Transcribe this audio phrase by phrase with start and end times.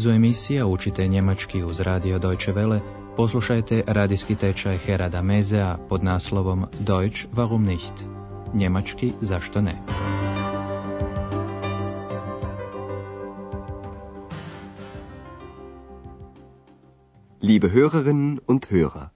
[0.00, 2.80] nizu emisija učite njemački uz radio Deutsche Welle,
[3.16, 7.92] poslušajte radijski tečaj Herada Mezea pod naslovom Deutsch warum nicht?
[8.54, 9.74] Njemački zašto ne?
[17.42, 19.06] Liebe Hörerinnen und Hörer.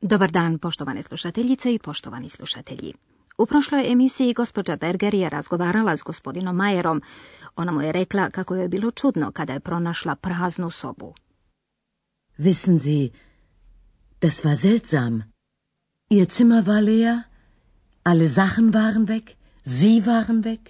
[0.00, 3.11] Dobar dan, poštovane slušateljice i poštovani slušatelji.
[3.42, 7.02] U prošloj emisiji gospođa Berger je razgovarala s gospodinom Majerom.
[7.56, 11.14] Ona mu je rekla kako je bilo čudno kada je pronašla praznu sobu.
[12.38, 13.10] Wissen Sie,
[14.20, 15.22] das war seltsam.
[16.10, 17.18] Ihr Zimmer war leer,
[18.02, 19.24] alle Sachen waren weg,
[19.64, 20.60] Sie waren weg.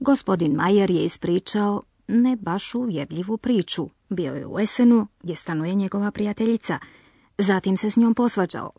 [0.00, 3.88] Gospodin Majer je ispričao ne baš uvjerljivu priču.
[4.08, 6.78] Bio je u Esenu, gdje stanuje njegova prijateljica.
[7.38, 8.70] Zatim se s njom posvađao.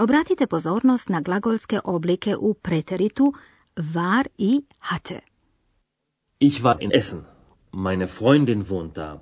[0.00, 3.32] Obratite pozornost na glagolske oblike u preteritu
[3.76, 5.20] war i hatte.
[6.40, 7.24] Ich war in Essen.
[7.72, 9.20] Meine Freundin wohnt da.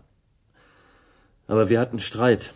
[1.46, 2.50] Aber wir hatten Streit.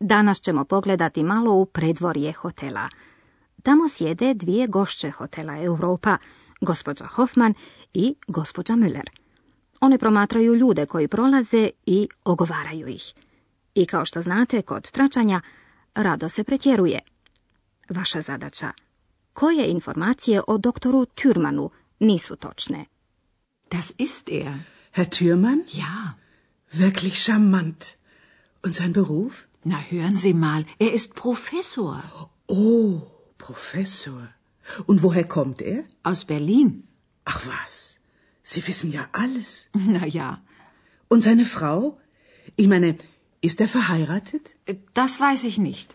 [0.00, 2.88] Danas ćemo pogledati malo u predvorje hotela.
[3.62, 6.16] Tamo sjede dvije gošće hotela Europa,
[6.60, 7.54] gospođa Hoffman
[7.94, 9.08] i gospođa Müller.
[9.80, 13.14] One promatraju ljude koji prolaze i ogovaraju ih.
[13.74, 15.40] I kao što znate, kod tračanja
[15.94, 17.00] rado se pretjeruje.
[17.88, 18.72] Vaša zadaća.
[19.32, 22.84] Koje informacije o doktoru Türmanu nisu točne?
[23.70, 24.52] Das ist er.
[24.92, 25.60] Herr Thürmann?
[25.72, 26.14] Ja.
[26.72, 27.84] Wirklich charmant.
[28.64, 29.34] Und sein Beruf?
[29.64, 32.02] Na, hören Sie mal, er ist Professor.
[32.48, 33.00] Oh,
[33.36, 34.22] Professor.
[34.86, 35.84] Und woher kommt er?
[36.02, 36.82] Aus Berlin.
[37.24, 37.98] Ach was,
[38.42, 39.68] Sie wissen ja alles.
[39.74, 40.42] Na ja.
[41.08, 41.98] Und seine Frau?
[42.56, 42.96] Ich meine,
[43.40, 44.54] ist er verheiratet?
[44.94, 45.94] Das weiß ich nicht.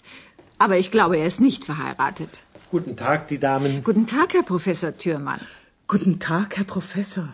[0.57, 2.43] Aber ich glaube, er ist nicht verheiratet.
[2.71, 3.83] Guten Tag, die Damen.
[3.83, 5.41] Guten Tag, Herr Professor Thürmann.
[5.87, 7.27] Guten Tag, Herr Professor.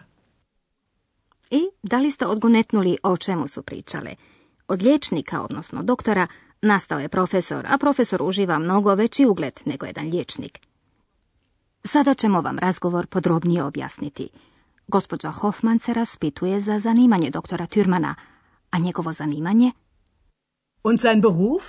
[1.51, 4.15] I da li ste odgonetnuli o čemu su pričale?
[4.67, 6.27] Od liječnika, odnosno doktora,
[6.61, 10.59] nastao je profesor, a profesor uživa mnogo veći ugled nego jedan liječnik.
[11.83, 14.29] Sada ćemo vam razgovor podrobnije objasniti.
[14.87, 18.13] Gospođa Hoffman se raspituje za zanimanje doktora Türmana,
[18.71, 19.71] a njegovo zanimanje?
[20.83, 21.63] Und sein Beruf?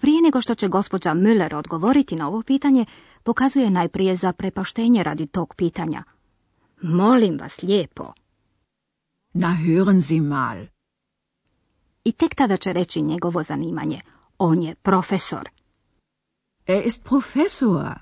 [0.00, 2.84] Prije nego što će gospođa Müller odgovoriti na ovo pitanje,
[3.22, 6.02] pokazuje najprije za prepaštenje radi tog pitanja.
[6.82, 8.12] Molim vas lijepo.
[9.32, 10.56] Na, hören Sie mal.
[12.04, 14.00] I tek tada će reći njegovo zanimanje.
[14.38, 15.48] On je profesor.
[16.66, 17.98] Er ist Professor.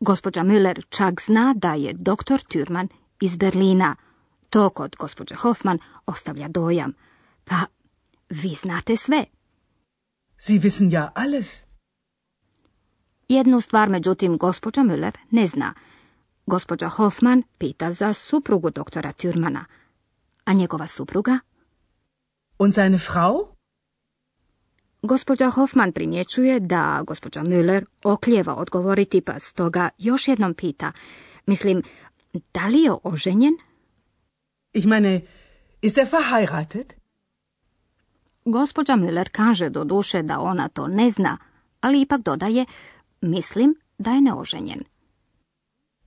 [0.00, 2.88] Gospođa Müller čak zna da je doktor Türman
[3.20, 3.96] iz Berlina.
[4.50, 6.92] To kod gospođe Hoffman ostavlja dojam.
[7.44, 7.56] Pa,
[8.30, 9.24] vi znate sve.
[10.38, 11.64] Sie wissen ja alles.
[13.28, 15.74] Jednu stvar, međutim, gospođa Müller ne zna.
[16.46, 19.64] Gospođa Hoffman pita za suprugu doktora Türmana.
[20.44, 21.38] A njegova supruga?
[22.58, 23.46] Und seine Frau?
[25.02, 30.92] Gospođa Hoffman primjećuje da gospođa Müller oklijeva odgovoriti, pa stoga još jednom pita.
[31.46, 31.82] Mislim,
[32.54, 33.54] da li je oženjen?
[34.72, 35.20] Ich meine,
[35.82, 36.99] ist er verheiratet?
[38.44, 41.38] Gospođa Müller kaže do duše da ona to ne zna,
[41.80, 42.66] ali ipak dodaje,
[43.20, 44.82] mislim da je neoženjen.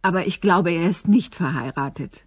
[0.02, 2.26] Aber ich glaube, er ist nicht verheiratet.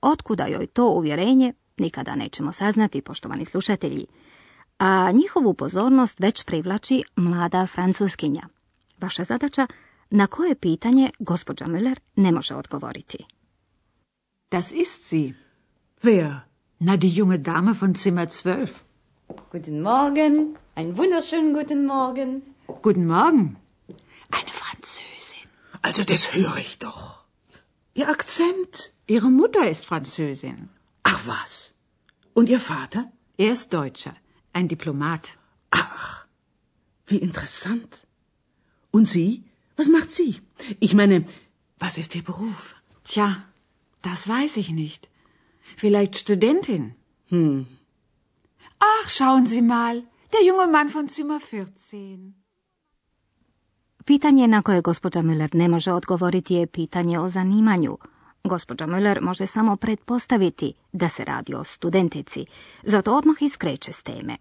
[0.00, 4.06] Otkuda joj to uvjerenje, nikada nećemo saznati, poštovani slušatelji.
[4.78, 8.42] A njihovu pozornost već privlači mlada francuskinja.
[9.00, 9.66] Vaša zadaća
[10.10, 13.18] na koje pitanje gospođa Müller ne može odgovoriti.
[14.50, 15.34] Das ist sie.
[16.02, 16.47] Wer?
[16.80, 18.84] Na, die junge Dame von Zimmer 12.
[19.50, 22.42] Guten Morgen, einen wunderschönen guten Morgen.
[22.82, 23.56] Guten Morgen.
[24.30, 25.48] Eine Französin.
[25.82, 27.24] Also das höre ich doch.
[27.94, 28.92] Ihr Akzent?
[29.08, 30.68] Ihre Mutter ist Französin.
[31.02, 31.74] Ach was.
[32.32, 33.10] Und Ihr Vater?
[33.38, 34.14] Er ist Deutscher,
[34.52, 35.36] ein Diplomat.
[35.72, 36.26] Ach,
[37.08, 38.06] wie interessant.
[38.92, 39.42] Und Sie?
[39.76, 40.40] Was macht sie?
[40.78, 41.24] Ich meine,
[41.80, 42.76] was ist Ihr Beruf?
[43.02, 43.42] Tja,
[44.02, 45.08] das weiß ich nicht.
[45.76, 46.92] Vielleicht Studentin.
[47.30, 47.62] Hm.
[48.78, 52.32] Ach, schauen Sie mal, der junge Mann von Zimmer 14.
[54.04, 57.98] Pitanje na koje gospođa Müller ne može odgovoriti je pitanje o zanimanju.
[58.44, 62.46] Gospođa Müller može samo pretpostaviti da se radi o studentici,
[62.82, 64.36] zato odmah iskreće s teme.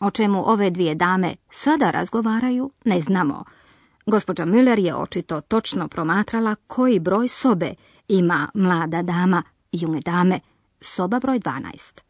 [0.00, 3.44] O čemu ove dvije dame sada razgovaraju, ne znamo.
[4.06, 7.74] Gospođa Müller je očito točno promatrala koji broj sobe
[8.08, 9.42] ima mlada dama,
[9.72, 10.40] junge dame,
[10.80, 12.00] soba broj 12.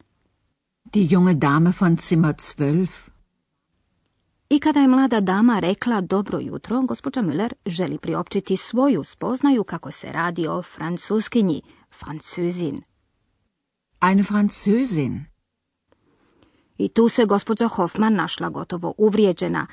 [0.84, 3.10] Die junge Dame von Zimmer 12.
[4.48, 9.90] I kada je mlada dama rekla dobro jutro, gospođa Müller želi priopćiti svoju spoznaju kako
[9.90, 11.62] se radi o francuskinji,
[11.98, 12.80] francuzin.
[14.00, 15.20] Eine Französin.
[16.78, 19.66] I tu se gospođa Hoffman našla gotovo uvrijeđena,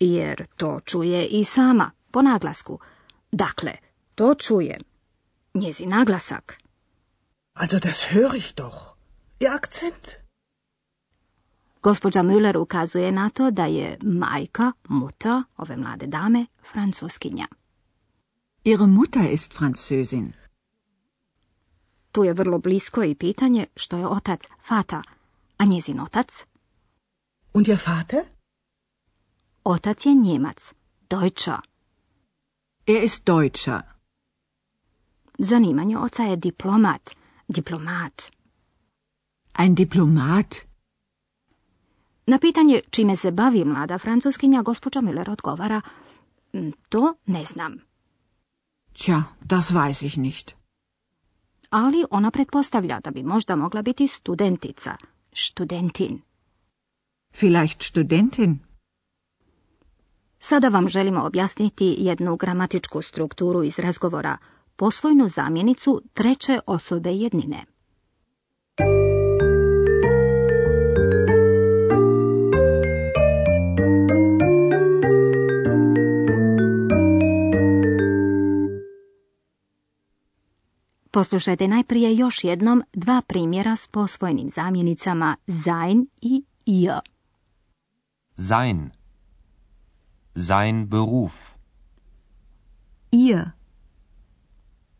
[0.00, 2.78] jer to čuje i sama, po naglasku.
[3.32, 3.72] Dakle,
[4.14, 4.78] to čuje.
[5.54, 6.58] Njezi naglasak.
[7.62, 8.78] Also das höre ich doch.
[9.38, 10.16] Ihr Akzent.
[11.82, 17.46] Gospođa Müller ukazuje na to da je majka, muta, ove mlade dame, francuskinja.
[18.64, 20.32] Ihre Mutter ist Französin.
[22.12, 25.02] Tu je vrlo blisko i pitanje što je otac, fata,
[25.56, 26.44] a njezin otac?
[27.52, 28.24] Und Ihr Vater?
[29.64, 30.74] Otac je Njemac,
[31.10, 31.58] Deutscher.
[32.86, 33.80] Er ist Deutscher.
[35.38, 37.19] Zanimanje oca je diplomat,
[37.52, 38.30] diplomat.
[39.58, 40.54] Ein Diplomat.
[42.26, 45.80] Na pitanje čime se bavi mlada francuskinja, gospođa Miller odgovara,
[46.52, 47.76] "Mm, to ne znam.
[48.92, 50.52] Tja, das weiß ich nicht.
[51.70, 54.96] Ali ona pretpostavlja da bi možda mogla biti studentica,
[55.32, 56.20] studentin.
[57.40, 58.58] Vielleicht Studentin.
[60.38, 64.36] Sada vam želimo objasniti jednu gramatičku strukturu iz razgovora,
[64.80, 67.64] posvojnu zamjenicu treće osobe jednine.
[81.10, 87.00] Poslušajte najprije još jednom dva primjera s posvojenim zamjenicama sein i ihr.
[88.36, 88.90] Sein.
[90.34, 91.34] Sein Beruf.
[93.12, 93.59] Ihr.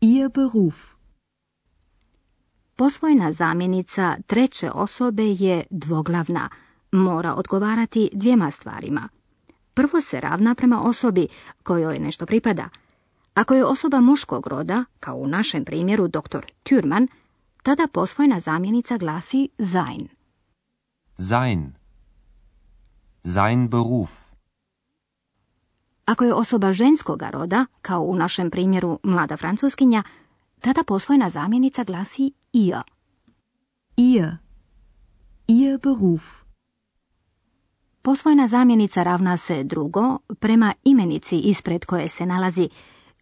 [0.02, 0.94] Ihr Beruf.
[2.76, 6.48] Posvojna zamjenica treće osobe je dvoglavna,
[6.92, 9.08] mora odgovarati dvijema stvarima.
[9.74, 11.26] Prvo se ravna prema osobi
[11.62, 12.68] kojoj nešto pripada.
[13.34, 16.44] Ako je osoba muškog roda, kao u našem primjeru dr.
[16.64, 17.06] Türman,
[17.62, 20.08] tada posvojna zamjenica glasi sein.
[21.18, 21.74] Sein.
[23.24, 24.29] Sein Beruf.
[26.10, 30.02] Ako je osoba ženskoga roda, kao u našem primjeru mlada francuskinja,
[30.60, 32.82] tada posvojna zamjenica glasi ihr.
[33.96, 34.36] Ihr.
[35.46, 36.22] Ihr Beruf.
[38.02, 42.68] Posvojna zamjenica ravna se drugo prema imenici ispred koje se nalazi,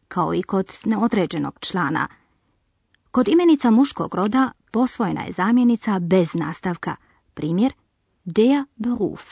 [0.09, 2.09] kao i kod neodređenog člana.
[3.11, 6.97] Kod imenica muškog roda posvojena je zamjenica bez nastavka.
[7.35, 7.73] Primjer,
[8.25, 9.23] der Beruf.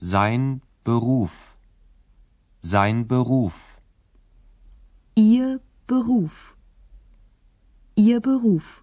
[0.00, 1.53] Sein Beruf.
[2.66, 3.76] Sein Beruf.
[5.14, 6.56] Ihr Beruf.
[7.94, 8.82] Ihr Beruf.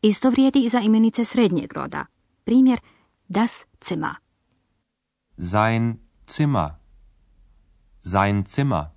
[0.00, 2.06] Isto vrijedi i za imenice srednjeg roda.
[2.44, 2.78] Primjer,
[3.28, 4.14] das Zimmer.
[5.36, 6.80] Sein Zimmer.
[8.00, 8.94] Sein Zimmer.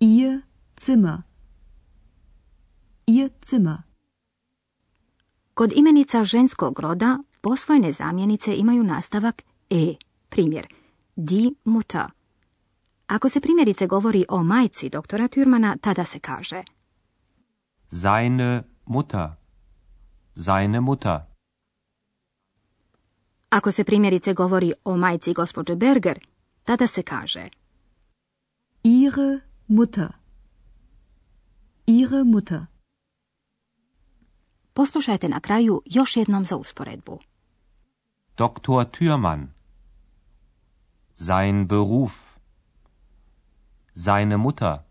[0.00, 0.42] Ihr
[0.76, 1.22] Zimmer.
[3.06, 3.82] Ihr Zimmer.
[5.54, 9.94] Kod imenica ženskog roda posvojne zamjenice imaju nastavak e.
[10.28, 10.66] Primjer,
[11.16, 12.06] die Mutter.
[13.06, 16.62] Ako se primjerice govori o majci doktora Türmana, tada se kaže
[17.86, 19.28] Seine Mutter.
[20.36, 21.20] Seine Mutter.
[23.50, 26.18] Ako se primjerice govori o majci gospođe Berger,
[26.64, 27.48] tada se kaže
[28.82, 30.12] Ihre Mutter.
[31.86, 32.60] Ihre Mutter.
[34.72, 37.18] Poslušajte na kraju još jednom za usporedbu.
[38.36, 38.70] Dr.
[38.70, 39.46] Thürmann.
[41.14, 42.38] Sein Beruf.
[43.94, 44.84] Seine Mutter.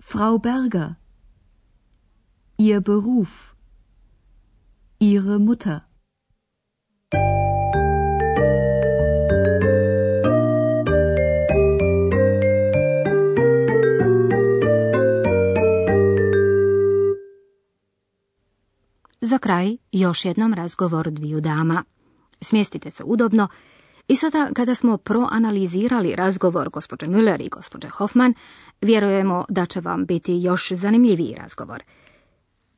[0.00, 0.96] Frau Berger.
[2.56, 3.54] Ihr Beruf.
[4.98, 5.80] Ihre Mutter.
[19.20, 21.84] Za kraj još jednom razgovor dviju dama.
[22.40, 23.48] Smjestite se udobno
[24.08, 28.34] i sada kada smo proanalizirali razgovor gospođe Müller i gospođe Hoffman,
[28.80, 31.82] vjerujemo da će vam biti još zanimljiviji razgovor.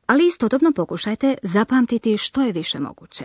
[0.06, 3.25] Ali istodobno pokušajte zapamtiti što je više moguće.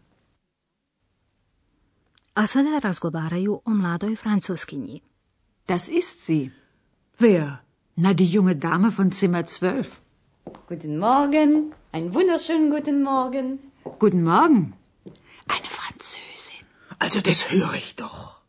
[2.33, 5.01] A sada razgovaraju o mladoj francuskinji.
[5.67, 6.51] Das ist sie.
[7.19, 7.57] Wer?
[7.95, 9.87] Na, die junge Dame von Zimmer 12.
[10.69, 11.73] Guten Morgen.
[11.91, 13.59] Einen wunderschönen guten Morgen.
[13.99, 14.73] Guten Morgen.
[15.47, 16.65] Eine Französin.
[16.99, 18.41] Also das höre ich doch.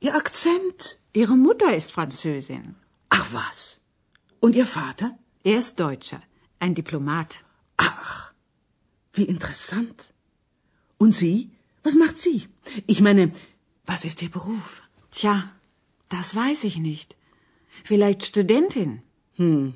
[0.00, 0.96] Ihr Akzent.
[1.12, 2.74] Ihre Mutter ist Französin.
[3.10, 3.80] Ach was.
[4.40, 5.18] Und Ihr Vater?
[5.44, 6.22] Er ist Deutscher.
[6.58, 7.44] Ein Diplomat.
[7.76, 8.32] Ach,
[9.12, 10.04] wie interessant.
[10.98, 11.50] Und Sie?
[11.82, 12.48] Was macht sie?
[12.86, 13.32] Ich meine,
[13.86, 14.82] was ist Ihr Beruf?
[15.10, 15.50] Tja,
[16.08, 17.16] das weiß ich nicht.
[17.84, 19.02] Vielleicht Studentin.
[19.36, 19.74] Hm.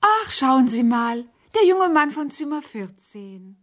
[0.00, 1.24] Ach, schauen Sie mal,
[1.54, 3.56] der junge Mann von Zimmer 14.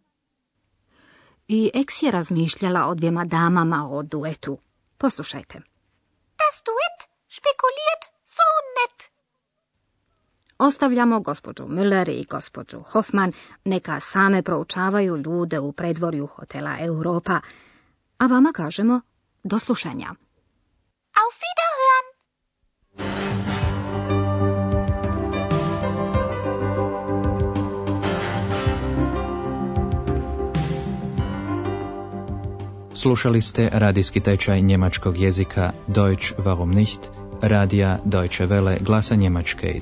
[1.47, 4.57] I Eks je razmišljala o dvijema damama o duetu.
[4.97, 5.57] Poslušajte.
[6.41, 8.47] Das Duett spekuliert so
[8.77, 9.11] nett.
[10.61, 13.31] Ostavljamo gospođu Müller i gospođu Hoffman
[13.65, 17.39] neka same proučavaju ljude u predvorju hotela Europa,
[18.17, 19.01] a vama kažemo
[19.43, 20.05] do slušanja.
[21.21, 22.05] Auf Wiederhören!
[32.95, 36.99] Slušali ste radijski tečaj njemačkog jezika Deutsch warum nicht,
[37.41, 39.81] radija Deutsche Welle glasa Njemačke